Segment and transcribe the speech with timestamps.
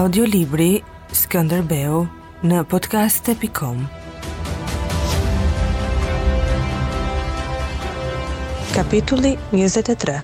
[0.00, 0.78] audiolibri
[1.12, 1.96] Skënderbeu
[2.48, 3.80] në podcast.com
[8.72, 10.14] Kapitulli 23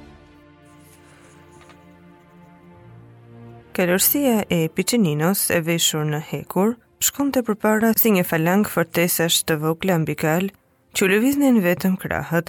[3.76, 6.72] Kalërsia e Picininos e veshur në hekur
[7.10, 10.48] shkon të përpara si një falang fortesash të vogla ambikal
[10.96, 12.48] që lëviznin vetëm krahët,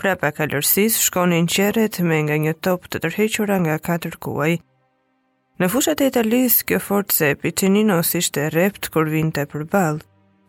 [0.00, 4.56] prapa kalërsis shkonin qeret me nga një top të tërhequra nga katër kuaj,
[5.60, 10.00] Në fushat e Italis, kjo forcë e Picininos ishte rept kur vinte për balë.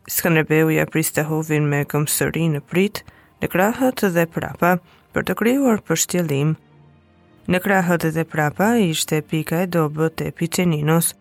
[0.08, 3.02] Skanderbeu ja priste hovin me këmsëri në prit,
[3.44, 4.78] në krahët dhe prapa,
[5.14, 6.54] për të kryuar për shtjelim.
[7.52, 11.12] Në krahët dhe prapa ishte pika e dobët e Piccininos.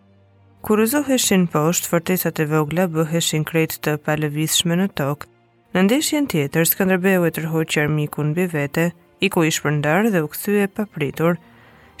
[0.63, 5.27] Kur rëzoheshin poshtë, fortesat e vogla bëheshin krejt të palëvishme në tokë.
[5.75, 9.75] Në ndeshjen tjetër, Skanderbeu e tërhoqë armikun bivete, i ku ishë
[10.13, 11.35] dhe u këthuje papritur,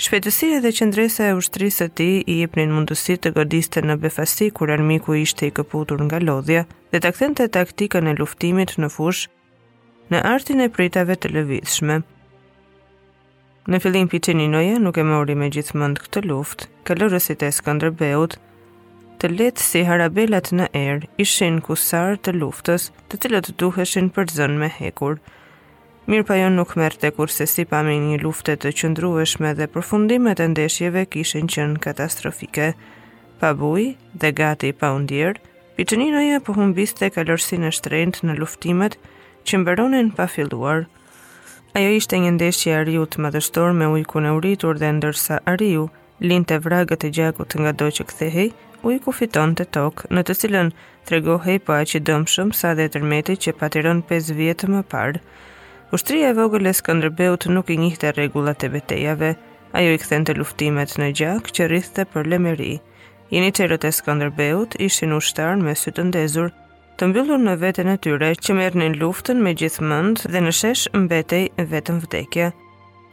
[0.01, 4.71] Shpejtësia dhe qëndresa e ushtrisë të tij i jepnin mundësi të godiste në befasi kur
[4.73, 9.27] armiku ishte i këputur nga lodhja dhe ta kthente taktikën e luftimit në fush
[10.09, 11.99] në artin e pritave të lëvizshme.
[13.69, 18.35] Në fillim Piçeni Noja nuk e mori me gjithmonë këtë luftë, kalorësit e Skënderbeut
[19.21, 24.73] të letë si harabelat në erë ishin kusar të luftës të cilët duheshin përzën me
[24.79, 25.21] hekur,
[26.11, 30.47] Mirë pa jo nuk merte kurse si pa një luftet të qëndrueshme dhe përfundimet e
[30.51, 32.65] ndeshjeve kishen qënë katastrofike.
[33.39, 33.85] Pa buj
[34.19, 35.39] dhe gati pa undjerë,
[35.77, 38.97] Piqenino je po humbiste kalorësin e shtrejnët në luftimet
[39.47, 40.83] që mberonin pa filluar.
[41.79, 45.55] Ajo ishte një ndeshje ariut riu të madhështor me ujku në uritur dhe ndërsa a
[45.63, 45.87] riu,
[46.27, 48.51] linë të vragët e gjakut nga do që kthehej,
[48.91, 50.75] ujku fiton të tokë në të cilën
[51.07, 55.23] tregohej po aqidëm shumë sa dhe tërmeti që patiron 5 vjetë më parë,
[55.95, 59.29] Ushtria e vogël e Skënderbeut nuk i njihte rregullat e betejave.
[59.77, 62.79] Ajo i kthente të luftimet në gjak që rrithte për lemeri.
[63.29, 66.49] Jeni e Skanderbeut ishin ushtarën me së të ndezur,
[66.97, 70.51] të mbyllur në veten e tyre që mërë në luftën me gjithë mëndë dhe në
[70.63, 71.43] shesh mbetej
[71.75, 72.51] vetën vdekja.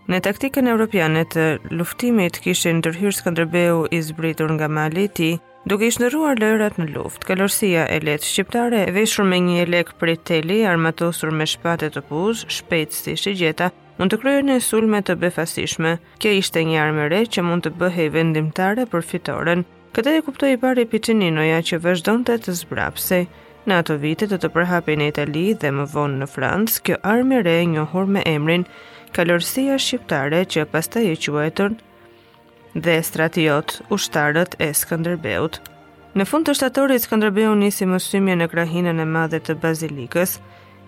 [0.08, 1.42] Në taktikën europiane të
[1.76, 5.28] luftimit kishin ndërhyrë Skënderbeu i zbritur nga Mali i ti,
[5.68, 7.26] duke i shndruar lërat në luftë.
[7.28, 12.04] Kalorësia e letë shqiptare e veshur me një lek prej teli, armatosur me shpatë të
[12.08, 15.98] puz, shpejtë si shigjeta, mund të krijojë sulme të befasishme.
[16.18, 19.66] Kjo ishte një armë re që mund të bëhej vendimtare për fitoren.
[19.94, 23.22] Këtë e kuptoi pari Piccininoja që vazhdonte të zbrapse.
[23.68, 26.94] Në ato vite të të përhapi në Itali dhe më vonë në Francë, kjo
[27.44, 28.64] re e njohur me emrin
[29.16, 31.72] kalorësia shqiptare që pastaj e quajtën
[32.84, 35.58] dhe stratiot ushtarët e Skanderbeut.
[36.18, 40.36] Në fund të shtatorit, Skanderbeu nisi mësymje në krahinën e madhe të bazilikës,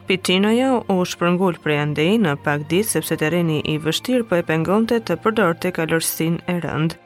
[0.07, 4.47] Pitinoja u shpërngull prej andej në pak ditë sepse reni i vështirë për po e
[4.51, 6.97] pengonte të përdor të kalorësin e rëndë.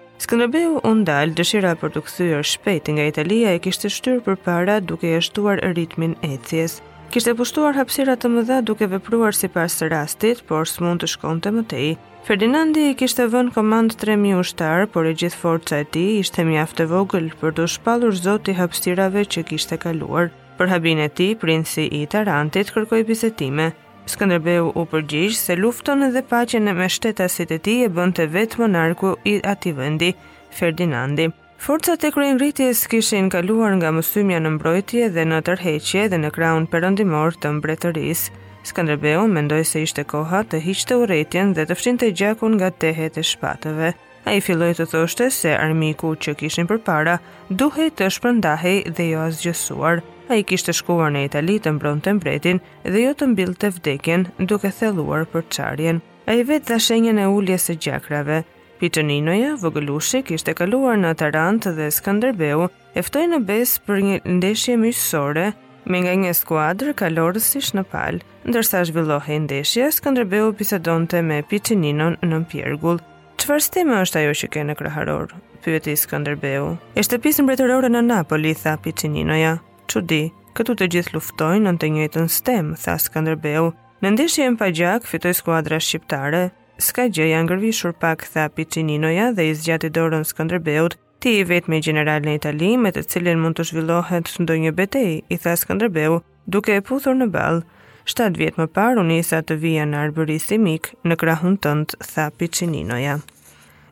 [0.88, 5.06] u ndal dëshira për të kthyer shpejt nga Italia e kishtë shtyrë për para duke
[5.16, 6.80] e shtuar ritmin e cjesë.
[7.14, 11.90] Kishte pushtuar hapësira të mëdha duke vepruar sipas rastit, por s'mund të shkonte më tej.
[12.26, 16.82] Ferdinandi i kishte vënë komand 3000 ushtar, por e gjithë forca e tij ishte mjaft
[16.84, 20.32] e vogël për të shpallur Zoti hapësirave që kishte kaluar.
[20.58, 23.70] Për habin e tij, princi i Tarantit kërkoi bisedime.
[24.10, 29.14] Skënderbeu u përgjigj se luftën dhe paqen me shtetasit e tij e bënte vetëm monarku
[29.34, 30.12] i atij vendi,
[30.58, 31.30] Ferdinandi.
[31.58, 36.66] Forcat e rritjes kishin kaluar nga mësymja në mbrojtje dhe në tërheqje dhe në kraun
[36.74, 38.26] përëndimor të mbretëris.
[38.68, 43.18] Skanderbeu mendoj se ishte koha të hiqte uretjen dhe të fshin të gjakun nga tehet
[43.18, 43.92] e shpatëve.
[44.26, 47.16] A i filloj të thoshte se armiku që kishin për para
[47.48, 50.04] duhej të shpërndahej dhe jo asgjësuar.
[50.28, 53.72] A i kishte shkuar në Itali të mbron të mbretin dhe jo të mbil të
[53.78, 56.02] vdekjen duke theluar për qarjen.
[56.28, 58.42] A i vetë dha shenjën e ulljes e gjakrave,
[58.80, 62.66] Pichininoja, Vogëlushi, kishte kaluar në Tarant dhe Skanderbeu,
[63.00, 65.46] eftoj në bes për një ndeshje mysësore,
[65.88, 68.20] me nga një skuadrë kalorës ish në palë.
[68.50, 73.00] Ndërsa zhvillohi ndeshje, Skanderbeu pisedonte me Piqeninon në pjergull.
[73.40, 75.32] Qëfar stime është ajo që ke në kraharor?
[75.64, 76.74] Pyeti Skanderbeu.
[76.94, 79.54] E shtepisë mbretërore në Napoli, tha Pichininoja.
[79.92, 80.22] Qudi,
[80.58, 83.72] këtu të gjithë luftojnë në të njëjtën stem, tha Skanderbeu.
[84.04, 86.44] Në ndeshje në pajgjak, fitoj skuadra shqiptare,
[86.78, 91.70] s'ka gjë janë ngërvishur pak tha Piccininoja dhe i zgjati dorën Skënderbeut, ti i vetë
[91.72, 91.78] me
[92.26, 96.76] në Itali me të cilin mund të zhvillohet ndonjë një betej, i tha Skënderbeu, duke
[96.76, 97.62] e puthur në balë.
[98.06, 102.28] Shtat vjet më parë unisa të vija në arbëri si mik në krahun tënd, tha
[102.38, 103.16] Piccininoja.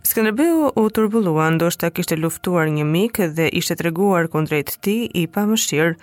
[0.05, 5.97] Skënderbeu u turbullua, ndoshta kishte luftuar një mik dhe ishte treguar kundrejt ti i pamëshir.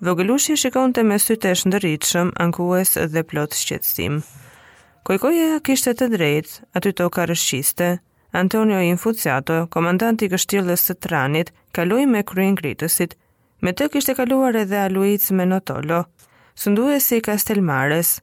[0.00, 4.22] Vogëlushi shikonte me sytë të shndërritshëm, ankues dhe plot shqetësim.
[5.08, 7.86] Kojkoja kishte të drejt, aty to ka rëshqiste.
[8.36, 13.16] Antonio Infuciato, komandanti kështjellës së tranit, kaloi me kryen gritësit.
[13.64, 16.02] Me të kishte kaluar edhe Aluic me Notolo,
[16.96, 18.20] e si Kastelmares.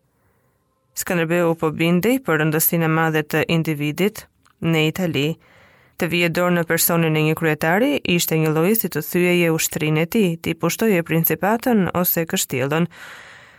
[0.98, 4.28] Skanderbeu po binde për rëndësin e madhe të individit
[4.62, 5.28] në Itali.
[5.98, 10.26] Të vjedor në personin e një kryetari, ishte një lojësit të thyeje ushtrinë e ti,
[10.46, 12.86] ti pushtoje principatën ose kështjellën,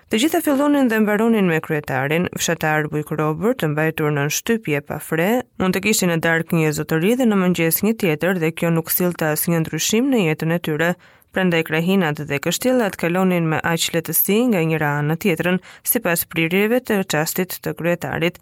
[0.08, 4.96] Të gjitha fillonin dhe mbaronin me kryetarin, fshatar Bujk Robert, të mbajtur në shtypje pa
[5.04, 5.26] fre,
[5.60, 8.88] mund të kishin e dark një zotëri dhe në mëngjes një tjetër dhe kjo nuk
[8.94, 10.88] sil të një ndryshim në jetën e tyre,
[11.36, 15.60] prandaj krahinat dhe kështjellat kalonin me aq lehtësi nga njëra anë në tjetrën
[15.92, 18.40] sipas prirjeve të çastit të kryetarit.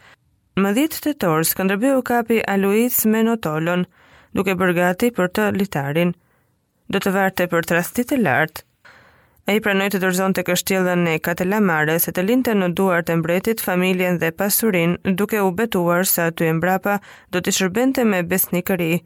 [0.63, 3.25] Më 10 tetor Skënderbeu kapi Alois me
[4.39, 6.15] duke bërë gati për të litarin.
[6.95, 8.63] Do të varte për trastit e lartë,
[9.47, 13.15] A i pranoj të dërzon të kështjelën e katelamare se të linte në duar të
[13.21, 16.97] mbretit familjen dhe pasurin duke u betuar sa aty e mbrapa
[17.33, 19.05] do të shërbente me besnikëri.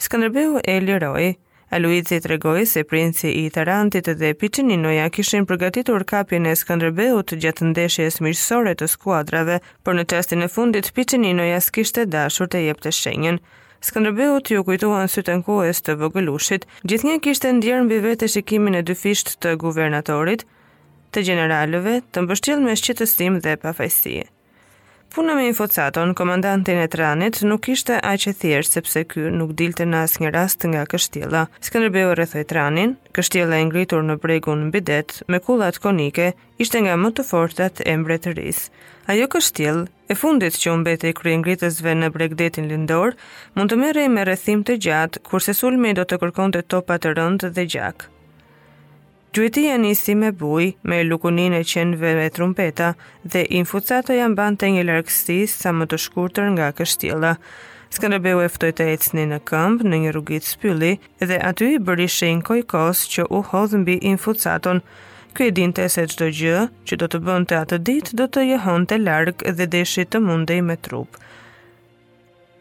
[0.00, 1.26] Skanderbeu e liroj,
[1.72, 7.20] a Luizi të regoj se princi i Tarantit dhe Picininoja kishin përgatitur kapin e Skanderbeu
[7.20, 12.64] të gjatë ndeshjes mirësore të skuadrave, por në testin e fundit Picininoja s'kishte dashur të
[12.70, 13.40] jep të shenjën.
[13.84, 18.82] Skënderbeu t'ju kujtohen sytën kohës të vogëlushit, gjithë një kishtë e ndjerën bëve shikimin e
[18.90, 20.46] dy fisht të guvernatorit,
[21.12, 24.24] të generalove, të mbështjel me shqetësim dhe pafajsie.
[25.14, 29.84] Puna me infocaton, komandantin e tranit, nuk ishte aq e thjesht sepse ky nuk dilte
[29.86, 31.42] në asnjë rast nga kështjella.
[31.62, 37.12] Skënderbeu rrethoi tranin, kështjela e ngritur në bregun bidet me kullat konike ishte nga më
[37.14, 38.66] të fortat e mbretërisë.
[39.14, 43.14] Ajo kështjel, e fundit që u mbeti kryengritësve në bregdetin lindor,
[43.54, 47.52] mund të merrej me rrethim të gjatë kurse sulmi do të kërkonte topa të rëndë
[47.54, 48.08] dhe gjak.
[49.34, 52.92] Gjyti e nisi me buj, me lukunin e qenve me trumpeta
[53.32, 57.32] dhe infucato janë ban të një larkësi sa më të shkurëtër nga kështjela.
[57.96, 60.92] Skanebe u eftoj të ecni në këmbë në një rrugit spyli
[61.32, 64.84] dhe aty i bëri shenë kojkos që u hodhën bi infucaton.
[65.34, 68.40] Kë e din se qdo gjë, që do të bën të atë dit, do të
[68.52, 71.18] jehon të larkë dhe deshi të mundej me trupë.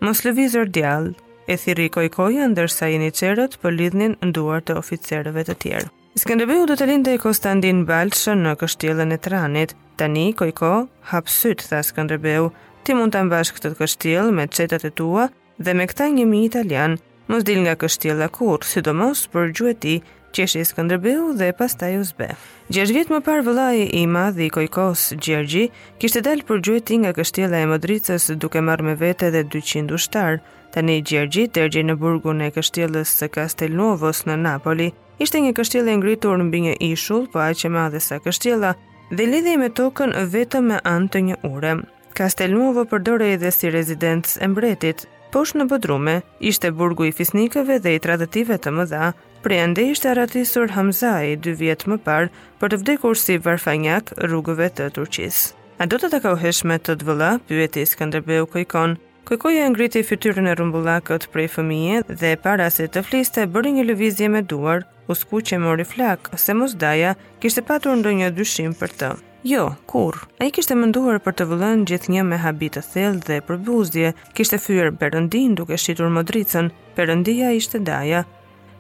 [0.09, 1.13] lëvizër djalë,
[1.53, 5.89] e thiri kojkoja ndërsa i një qerët për lidhnin nduar të oficerëve të tjerë.
[6.13, 9.71] Skënderbeu do të lindë i Konstantin Balçë në kështjellën e Tranit.
[9.97, 10.67] Tani kojko
[11.09, 12.51] hap syt tha Skënderbeu,
[12.85, 15.23] ti mund të mbash këtë kështjellë me çetat e tua
[15.57, 16.99] dhe me këta 1000 italian.
[17.25, 20.05] Mos dil nga kështjella kur, sidomos për gjuhën
[20.37, 22.29] qeshi Skënderbeu dhe pastaj usbe.
[22.69, 25.65] Gjesh vjet më par vëllai i madhi i kojkos Gjergji
[25.97, 30.43] kishte dalë për gjuhën nga kështjella e Modricës duke marrë me vete dhe 200 ushtar.
[30.77, 34.93] Tani Gjergji tërgjë në burgun e kështjellës së Castelnuovos në Napoli.
[35.21, 38.71] Ishte një kështjellë e ngritur në bingë i shullë, po aqe ma dhe sa kështjella,
[39.13, 41.73] dhe lidhe me tokën vetëm me anë të një ure.
[42.17, 47.93] Kastelnuovo përdore edhe si rezidencë e mbretit, poshë në bodrume, ishte burgu i fisnikëve dhe
[47.95, 49.11] i tradative të më dha,
[49.45, 54.69] prej ande ishte aratisur Hamzaj, dy vjetë më parë, për të vdekur si varfanjak rrugëve
[54.77, 55.53] të Turqisë.
[55.81, 61.29] A do të të kauheshme të dvëla, pyetis këndërbeu kojkon, Kujkoja ngriti fytyrën e rumbullakët
[61.31, 65.85] prej fëmije dhe para se të fliste, bërë një lëvizje me duar, usku që mori
[65.87, 69.11] flakë, se mos daja, kishte patur ndo një dyshim për të.
[69.51, 70.17] Jo, kur?
[70.43, 73.61] A i kishte mënduar për të vullën gjithë një me habit të thellë dhe për
[73.69, 76.67] buzdje, kishte fyër përëndin duke shqytur modricën,
[76.99, 78.25] përëndia ishte daja.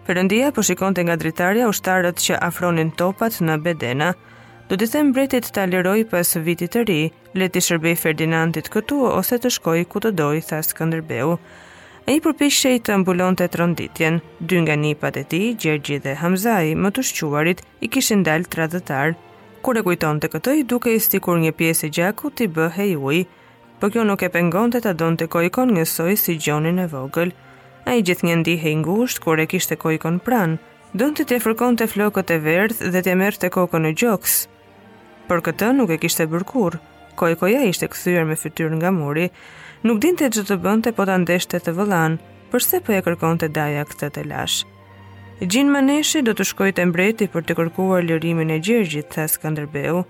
[0.09, 4.11] Përëndia përshikon po të nga dritarja ushtarët që afronin topat në bedena,
[4.71, 6.99] do të them mbretit ta leroj pas vitit të ri,
[7.37, 11.33] le të shërbej Ferdinandit këtu ose të shkoj ku të doj, tha Skënderbeu.
[12.07, 14.93] A i përpishe i të mbulon të tronditjen, dy nga një
[15.27, 19.15] ti, Gjergji dhe Hamzaj, më të shquarit, i kishin dalë të radhëtar.
[19.63, 23.79] Kure kujton të këtoj, duke i stikur një piesë gjaku, t'i bëhe i uj, për
[23.79, 26.87] po kjo nuk e pengon të të don të kojkon një soj si gjonin e
[26.87, 27.31] vogël.
[27.87, 30.57] A i gjithë një ndihe i ngusht, kure kishte kojkon pranë,
[30.93, 34.33] Don të të fërkon të flokët e verdh dhe të merë të kokën e gjoks,
[35.27, 36.79] por këtë nuk e kishte bër kurrë.
[37.19, 39.27] Kojkoja ishte kthyer me fytyrë nga muri,
[39.85, 42.15] nuk dinte ç'do të bënte, po ta ndeshte të vëllan,
[42.51, 44.63] përse po për e kërkonte daja këtë të lash.
[45.43, 50.03] Gjin Maneshi do të shkoj te mbreti për të kërkuar lirimin e Gjergjit tha Skënderbeu,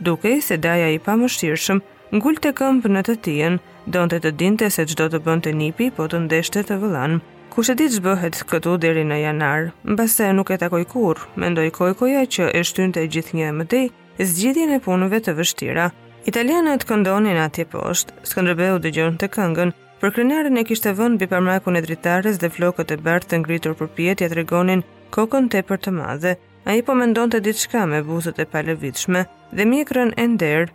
[0.00, 1.80] duke se daja i pamëshirshëm
[2.16, 6.22] ngulte këmpë në të tijen, donte të dinte se ç'do të bënte nipi, po të
[6.26, 7.18] ndeshte të vëllan.
[7.54, 12.24] Kushe ditë që bëhet këtu deri në janar, mbëse nuk e takoj kur, mendoj kojkoja
[12.34, 13.86] që e shtynë të gjithë një e mëtej,
[14.26, 15.90] zgjidhjen e punëve të vështira.
[16.28, 19.70] Italianët këndonin atje poshtë, Skënderbeu dëgjonte të këngën,
[20.02, 23.88] për krenarën e kishtë vënd parmakun e dritares dhe flokët e bërtë të ngritur për
[23.96, 24.82] pjetë të regonin
[25.14, 26.34] kokën të për të madhe,
[26.68, 29.24] a i po mendonte të ditë shka me buzët e palevitshme
[29.56, 30.68] dhe mjekrën e nderë,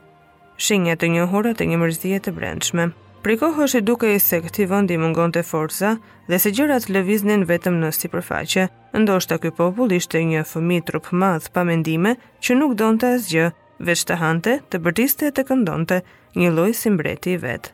[0.67, 2.89] shingja të njohurat e një mërzije të brendshme.
[3.24, 5.94] Pri kohë është duke i se këti vëndi mungon të forza
[6.27, 8.65] dhe se gjërat lëviznin vetëm në si përfaqe,
[9.00, 13.46] ndoshta këj popull ishte një fëmi trup madh pa mendime që nuk donë të asgjë,
[13.89, 16.01] veç të hante, të bërtiste e të këndonte,
[16.36, 17.72] një loj si mbreti i vetë.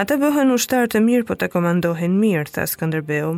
[0.00, 3.34] Ata bëhen ushtarë të mirë po të komandohen mirë, thasë këndërbeu.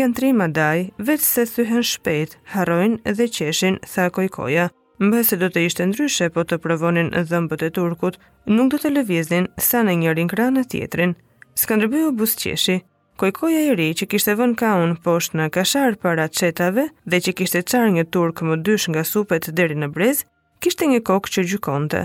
[0.00, 4.66] Janë tri madaj, veç se thyhen shpet, harojnë dhe qeshin, tha koja
[4.98, 8.16] mbaj se do të ishte ndryshe po të provonin dhëmbët e turkut,
[8.56, 11.12] nuk do të lëvizin sa në njërin kranë tjetrin.
[11.58, 12.80] Skëndërbyu busqeshi,
[13.20, 17.34] kojkoja i ri që kishte vën ka unë poshtë në kashar para qetave dhe që
[17.40, 20.24] kishte qarë një turk më dysh nga supet deri në brez,
[20.62, 22.04] kishte një kokë që gjukonte.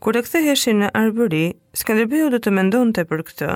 [0.00, 1.46] Kur e ktheheshin në arbëri,
[1.76, 3.50] Skënderbeu do të mendonte për këtë.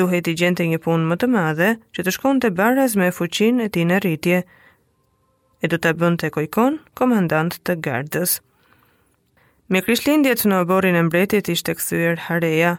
[0.00, 3.72] Duhet i gjente një punë më të madhe që të shkonte baraz me fuqinë e
[3.74, 4.40] ti në rritje,
[5.60, 8.38] e do të bënd të kojkon komandant të gardës.
[9.70, 12.72] Me kryshlindjet në oborin e mbretit ishte këthyër hareja,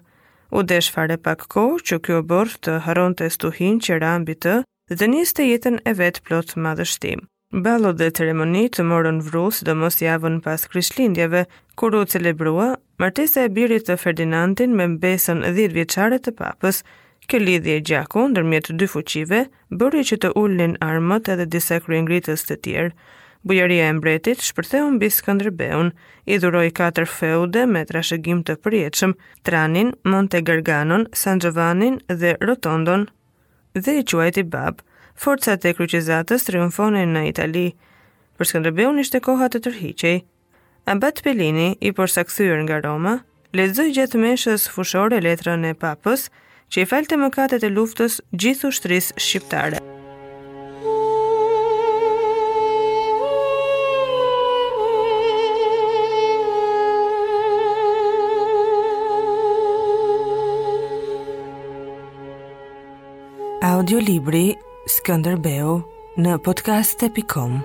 [0.51, 4.55] u desh fare pak ko që kjo obor të haron të stuhin që rambi të
[4.97, 7.21] dhe njës të jetën e vetë plot madhështim.
[7.63, 11.45] Balo dhe ceremoni të morën vru si do mos javën pas kryshlindjeve,
[11.75, 16.79] kur u celebrua, martese e birit të Ferdinandin me mbesën 10 vjeqare të papës,
[17.29, 19.41] Kjo lidhje gjaku ndërmjet dy fuqive
[19.77, 22.93] bëri që të ulnin armët edhe disa kryengritës të tjerë.
[23.47, 25.87] Bujaria e mbretit shpërtheu mbi Skënderbeun,
[26.29, 29.13] i dhuroi katër feude me trashëgim të përjetshëm,
[29.47, 33.07] Tranin, Monte Garganon, San Giovannin dhe Rotondon,
[33.73, 34.81] dhe i quajti Bab.
[35.23, 37.65] Forcat e kryqizatës triumfonin në Itali.
[38.37, 40.15] Për Skënderbeun ishte koha të tërhiqej.
[40.93, 42.25] Abat Pelini, i përsa
[42.65, 43.15] nga Roma,
[43.53, 46.29] lexoi gjatë meshës fushore letrën e papës,
[46.71, 49.81] që i falte mëkatet e luftës gjithë ushtrisë shqiptare.
[63.71, 64.45] Audiolibri
[64.95, 65.75] Skënderbeu
[66.23, 67.61] në podcast.com